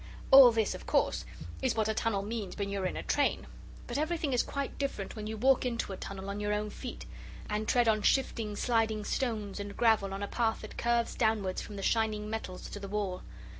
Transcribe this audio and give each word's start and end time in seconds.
All 0.31 0.51
this, 0.51 0.73
of 0.73 0.87
course, 0.87 1.25
is 1.61 1.75
what 1.75 1.87
a 1.87 1.93
tunnel 1.93 2.23
means 2.23 2.57
when 2.57 2.71
you 2.71 2.81
are 2.81 2.87
in 2.87 2.97
a 2.97 3.03
train. 3.03 3.45
But 3.85 3.99
everything 3.99 4.33
is 4.33 4.41
quite 4.41 4.79
different 4.79 5.15
when 5.15 5.27
you 5.27 5.37
walk 5.37 5.63
into 5.63 5.93
a 5.93 5.97
tunnel 5.97 6.27
on 6.31 6.39
your 6.39 6.53
own 6.55 6.71
feet, 6.71 7.05
and 7.47 7.67
tread 7.67 7.87
on 7.87 8.01
shifting, 8.01 8.55
sliding 8.55 9.05
stones 9.05 9.59
and 9.59 9.77
gravel 9.77 10.11
on 10.11 10.23
a 10.23 10.27
path 10.27 10.61
that 10.61 10.75
curves 10.75 11.13
downwards 11.13 11.61
from 11.61 11.75
the 11.75 11.83
shining 11.83 12.31
metals 12.31 12.67
to 12.71 12.79
the 12.79 12.87
wall. 12.87 13.21